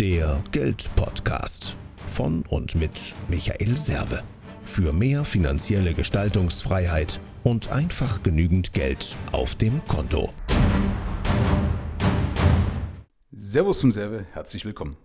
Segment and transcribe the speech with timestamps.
[0.00, 1.74] Der Geldpodcast
[2.06, 4.22] von und mit Michael Serve.
[4.66, 10.34] Für mehr finanzielle Gestaltungsfreiheit und einfach genügend Geld auf dem Konto.
[13.32, 14.98] Servus zum Serve, herzlich willkommen.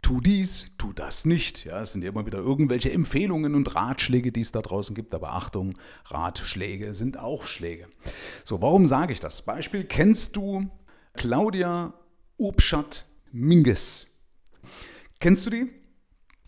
[0.00, 1.64] Tu dies, tu das nicht.
[1.64, 5.12] Ja, es sind ja immer wieder irgendwelche Empfehlungen und Ratschläge, die es da draußen gibt.
[5.12, 7.88] Aber Achtung, Ratschläge sind auch Schläge.
[8.44, 9.42] So, warum sage ich das?
[9.42, 10.70] Beispiel, kennst du
[11.14, 11.94] Claudia
[12.36, 14.06] Obschat Minges?
[15.18, 15.68] Kennst du die?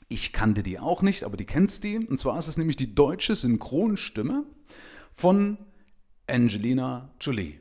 [0.06, 1.98] Ich kannte die auch nicht, aber die kennst die.
[1.98, 4.46] Und zwar ist es nämlich die deutsche Synchronstimme
[5.12, 5.58] von
[6.28, 7.58] Angelina Jolie.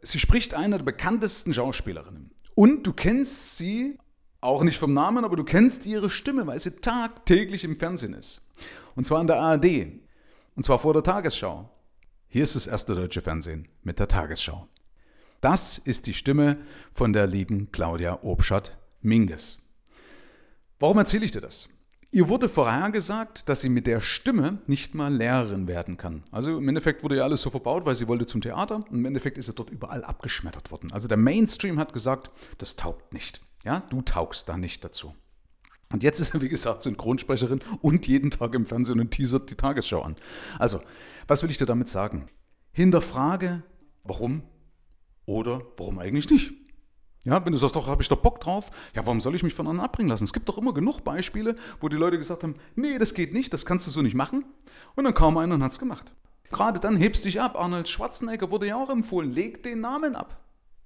[0.00, 2.30] Sie spricht eine der bekanntesten Schauspielerinnen.
[2.54, 3.98] Und du kennst sie
[4.40, 8.46] auch nicht vom Namen, aber du kennst ihre Stimme, weil sie tagtäglich im Fernsehen ist.
[8.94, 9.88] Und zwar in der ARD.
[10.54, 11.68] Und zwar vor der Tagesschau.
[12.28, 14.68] Hier ist das erste deutsche Fernsehen mit der Tagesschau.
[15.40, 16.58] Das ist die Stimme
[16.92, 19.62] von der lieben Claudia Obschat Minges.
[20.78, 21.68] Warum erzähle ich dir das?
[22.10, 26.24] Ihr wurde vorhergesagt, dass sie mit der Stimme nicht mal Lehrerin werden kann.
[26.30, 29.04] Also im Endeffekt wurde ja alles so verbaut, weil sie wollte zum Theater und im
[29.04, 30.92] Endeffekt ist sie dort überall abgeschmettert worden.
[30.92, 33.42] Also der Mainstream hat gesagt, das taugt nicht.
[33.64, 35.14] Ja, du taugst da nicht dazu.
[35.92, 39.54] Und jetzt ist er, wie gesagt, Synchronsprecherin und jeden Tag im Fernsehen und teasert die
[39.54, 40.16] Tagesschau an.
[40.58, 40.80] Also,
[41.28, 42.28] was will ich dir damit sagen?
[42.72, 43.62] Hinterfrage,
[44.04, 44.42] warum
[45.26, 46.52] oder warum eigentlich nicht?
[47.24, 49.52] Ja, wenn du sagst, doch, habe ich doch Bock drauf, ja, warum soll ich mich
[49.52, 50.22] von anderen abbringen lassen?
[50.22, 53.52] Es gibt doch immer genug Beispiele, wo die Leute gesagt haben, nee, das geht nicht,
[53.52, 54.44] das kannst du so nicht machen.
[54.94, 56.12] Und dann kam einer und hat es gemacht.
[56.50, 57.56] Gerade dann hebst du dich ab.
[57.58, 60.40] Arnold Schwarzenegger wurde ja auch empfohlen, leg den Namen ab.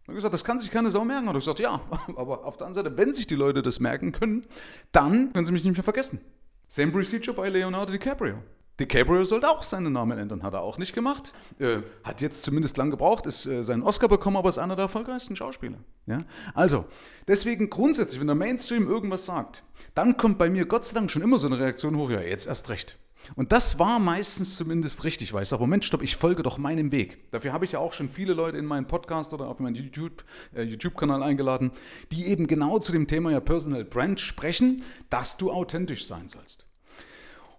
[0.04, 1.28] Er hat gesagt, das kann sich keine Sau merken.
[1.28, 1.80] Und ich gesagt, ja,
[2.16, 4.46] aber auf der anderen Seite, wenn sich die Leute das merken können,
[4.92, 6.20] dann können sie mich nicht mehr vergessen.
[6.68, 8.36] Same procedure bei Leonardo DiCaprio.
[8.80, 11.32] DiCaprio sollte auch seinen Namen ändern, hat er auch nicht gemacht.
[11.58, 14.84] Äh, hat jetzt zumindest lang gebraucht, ist äh, seinen Oscar bekommen, aber ist einer der
[14.84, 15.78] erfolgreichsten Schauspieler.
[16.06, 16.24] Ja?
[16.54, 16.86] Also,
[17.28, 19.62] deswegen grundsätzlich, wenn der Mainstream irgendwas sagt,
[19.94, 22.46] dann kommt bei mir Gott sei Dank schon immer so eine Reaktion hoch, ja, jetzt
[22.46, 22.98] erst recht.
[23.36, 26.90] Und das war meistens zumindest richtig, weil ich sage, Moment, stopp, ich folge doch meinem
[26.90, 27.30] Weg.
[27.30, 29.78] Dafür habe ich ja auch schon viele Leute in meinen Podcast oder auf meinen äh,
[29.78, 31.70] YouTube-Kanal äh, YouTube eingeladen,
[32.10, 36.66] die eben genau zu dem Thema ja Personal Brand sprechen, dass du authentisch sein sollst.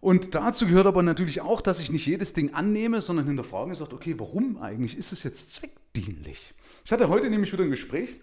[0.01, 3.75] Und dazu gehört aber natürlich auch, dass ich nicht jedes Ding annehme, sondern hinterfrage und
[3.75, 6.56] sage, okay, warum eigentlich ist es jetzt zweckdienlich?
[6.84, 8.19] Ich hatte heute nämlich wieder ein Gespräch,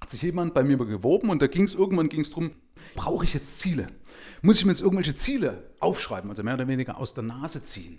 [0.00, 2.52] hat sich jemand bei mir gewoben und da ging es irgendwann ging es darum,
[2.94, 3.88] brauche ich jetzt Ziele?
[4.40, 7.98] Muss ich mir jetzt irgendwelche Ziele aufschreiben, also mehr oder weniger aus der Nase ziehen?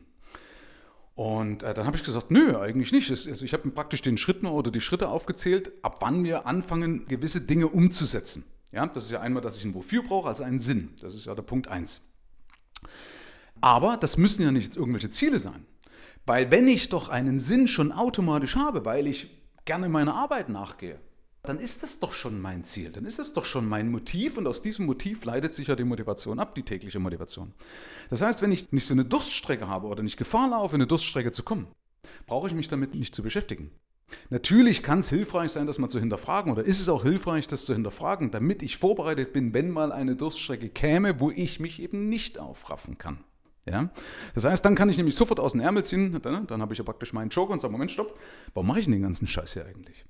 [1.14, 3.12] Und äh, dann habe ich gesagt, nö, eigentlich nicht.
[3.12, 7.42] Also ich habe praktisch den Schritt oder die Schritte aufgezählt, ab wann wir anfangen, gewisse
[7.42, 8.46] Dinge umzusetzen.
[8.72, 10.96] Ja, das ist ja einmal, dass ich ein Wofür brauche, also einen Sinn.
[11.02, 12.02] Das ist ja der Punkt 1.
[13.62, 15.66] Aber das müssen ja nicht irgendwelche Ziele sein.
[16.26, 19.30] Weil wenn ich doch einen Sinn schon automatisch habe, weil ich
[19.66, 21.00] gerne meiner Arbeit nachgehe,
[21.44, 24.46] dann ist das doch schon mein Ziel, dann ist das doch schon mein Motiv und
[24.46, 27.54] aus diesem Motiv leitet sich ja die Motivation ab, die tägliche Motivation.
[28.12, 30.88] Das heißt, wenn ich nicht so eine Durststrecke habe oder nicht Gefahr laufe, in eine
[30.88, 31.68] Durststrecke zu kommen,
[32.28, 33.72] brauche ich mich damit nicht zu beschäftigen.
[34.30, 37.66] Natürlich kann es hilfreich sein, das mal zu hinterfragen oder ist es auch hilfreich, das
[37.66, 42.10] zu hinterfragen, damit ich vorbereitet bin, wenn mal eine Durststrecke käme, wo ich mich eben
[42.10, 43.24] nicht aufraffen kann.
[43.66, 43.90] Ja?
[44.34, 46.80] Das heißt, dann kann ich nämlich sofort aus dem Ärmel ziehen, dann, dann habe ich
[46.80, 48.18] ja praktisch meinen Joker und sage, Moment, stopp,
[48.54, 50.06] warum mache ich denn den ganzen Scheiß hier eigentlich?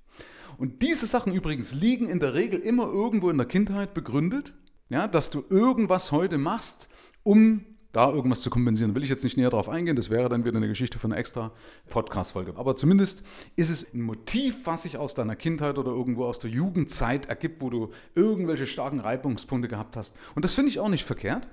[0.57, 4.53] Und diese Sachen übrigens liegen in der Regel immer irgendwo in der Kindheit begründet,
[4.89, 6.89] ja, dass du irgendwas heute machst,
[7.23, 8.95] um da irgendwas zu kompensieren.
[8.95, 11.19] Will ich jetzt nicht näher darauf eingehen, das wäre dann wieder eine Geschichte von einer
[11.19, 11.51] extra
[11.89, 12.53] Podcast-Folge.
[12.55, 13.25] Aber zumindest
[13.55, 17.61] ist es ein Motiv, was sich aus deiner Kindheit oder irgendwo aus der Jugendzeit ergibt,
[17.61, 20.17] wo du irgendwelche starken Reibungspunkte gehabt hast.
[20.35, 21.47] Und das finde ich auch nicht verkehrt,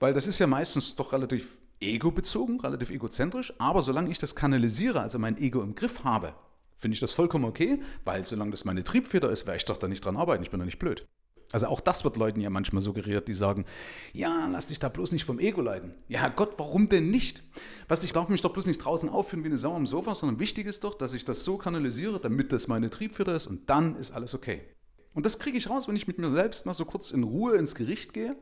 [0.00, 3.52] weil das ist ja meistens doch relativ ego-bezogen, relativ egozentrisch.
[3.58, 6.34] Aber solange ich das kanalisiere, also mein Ego im Griff habe,
[6.76, 9.88] finde ich das vollkommen okay, weil solange das meine Triebfeder ist, werde ich doch da
[9.88, 10.42] nicht dran arbeiten.
[10.42, 11.06] Ich bin doch nicht blöd.
[11.54, 13.64] Also auch das wird Leuten ja manchmal suggeriert, die sagen,
[14.12, 15.94] ja, lass dich da bloß nicht vom Ego leiden.
[16.08, 17.44] Ja Gott, warum denn nicht?
[17.86, 20.40] Was, ich darf mich doch bloß nicht draußen aufführen wie eine Sau am Sofa, sondern
[20.40, 23.94] wichtig ist doch, dass ich das so kanalisiere, damit das meine Triebfeder ist und dann
[23.94, 24.62] ist alles okay.
[25.14, 27.54] Und das kriege ich raus, wenn ich mit mir selbst mal so kurz in Ruhe
[27.54, 28.34] ins Gericht gehe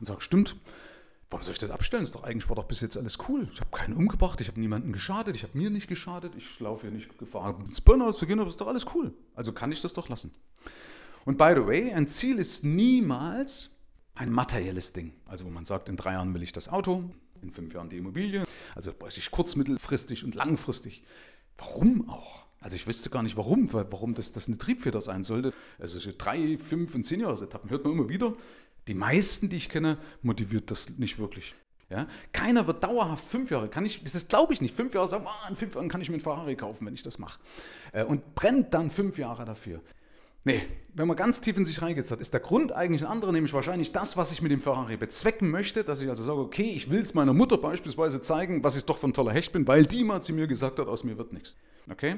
[0.00, 0.56] und sage, stimmt,
[1.30, 2.02] warum soll ich das abstellen?
[2.02, 3.46] Ist doch eigentlich war doch bis jetzt alles cool.
[3.52, 6.88] Ich habe keinen umgebracht, ich habe niemanden geschadet, ich habe mir nicht geschadet, ich laufe
[6.88, 9.14] hier nicht Gefahr, ins Burnout zu gehen, aber ist doch alles cool.
[9.36, 10.34] Also kann ich das doch lassen.
[11.24, 13.70] Und by the way, ein Ziel ist niemals
[14.14, 15.12] ein materielles Ding.
[15.26, 17.10] Also wo man sagt, in drei Jahren will ich das Auto,
[17.42, 18.44] in fünf Jahren die Immobilie.
[18.74, 21.02] Also bräuchte ich kurz-, mittelfristig und langfristig.
[21.58, 22.46] Warum auch?
[22.60, 25.52] Also ich wüsste gar nicht warum, warum das, das eine Triebfeder sein sollte.
[25.78, 28.34] Also drei, fünf und zehn Jahresetappen hört man immer wieder.
[28.88, 31.54] Die meisten, die ich kenne, motiviert das nicht wirklich.
[31.90, 32.06] Ja?
[32.32, 35.48] Keiner wird dauerhaft fünf Jahre, kann ich, das glaube ich nicht, fünf Jahre sagen, oh,
[35.48, 37.38] in fünf Jahren kann ich mir einen Ferrari kaufen, wenn ich das mache.
[37.92, 39.82] Äh, und brennt dann fünf Jahre dafür.
[40.44, 40.62] Nee,
[40.94, 43.92] wenn man ganz tief in sich reingeht, ist der Grund eigentlich ein anderer, nämlich wahrscheinlich
[43.92, 47.00] das, was ich mit dem Ferrari bezwecken möchte, dass ich also sage, okay, ich will
[47.00, 50.20] es meiner Mutter beispielsweise zeigen, was ich doch von toller Hecht bin, weil die mal
[50.22, 51.54] zu mir gesagt hat, aus mir wird nichts.
[51.90, 52.16] Okay?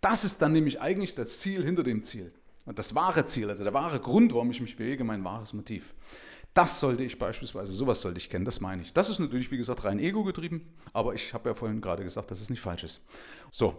[0.00, 2.32] Das ist dann nämlich eigentlich das Ziel hinter dem Ziel.
[2.64, 5.94] Und das wahre Ziel, also der wahre Grund, warum ich mich bewege, mein wahres Motiv.
[6.52, 8.94] Das sollte ich beispielsweise, sowas sollte ich kennen, das meine ich.
[8.94, 12.30] Das ist natürlich, wie gesagt, rein ego getrieben, aber ich habe ja vorhin gerade gesagt,
[12.30, 13.04] dass es nicht falsch ist.
[13.52, 13.76] So,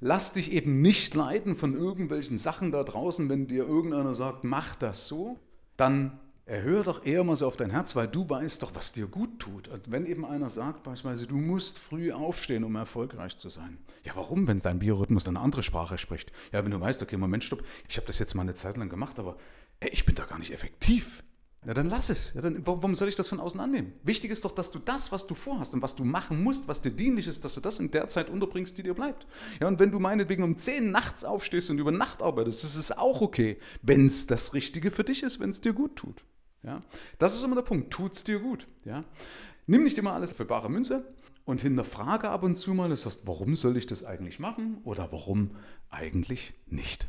[0.00, 4.76] lass dich eben nicht leiten von irgendwelchen Sachen da draußen, wenn dir irgendeiner sagt, mach
[4.76, 5.38] das so,
[5.76, 9.08] dann erhöhe doch eher mal so auf dein Herz, weil du weißt doch, was dir
[9.08, 9.66] gut tut.
[9.66, 13.78] Und wenn eben einer sagt, beispielsweise, du musst früh aufstehen, um erfolgreich zu sein.
[14.04, 16.32] Ja, warum, wenn dein Biorhythmus eine andere Sprache spricht?
[16.52, 18.88] Ja, wenn du weißt, okay, Moment, stopp, ich habe das jetzt mal eine Zeit lang
[18.88, 19.36] gemacht, aber
[19.80, 21.24] ey, ich bin da gar nicht effektiv.
[21.66, 22.32] Ja, dann lass es.
[22.34, 23.92] Ja, dann, warum soll ich das von außen annehmen?
[24.04, 26.80] Wichtig ist doch, dass du das, was du vorhast und was du machen musst, was
[26.80, 29.26] dir dienlich ist, dass du das in der Zeit unterbringst, die dir bleibt.
[29.60, 32.96] Ja, und wenn du meinetwegen um 10 nachts aufstehst und über Nacht arbeitest, das ist
[32.96, 36.22] auch okay, wenn es das Richtige für dich ist, wenn es dir gut tut.
[36.62, 36.82] Ja,
[37.18, 37.92] das ist immer der Punkt.
[37.92, 38.68] Tut es dir gut.
[38.84, 39.02] Ja,
[39.66, 41.12] nimm nicht immer alles für bare Münze
[41.44, 45.10] und hinterfrage ab und zu mal, das heißt, warum soll ich das eigentlich machen oder
[45.10, 45.56] warum
[45.90, 47.08] eigentlich nicht?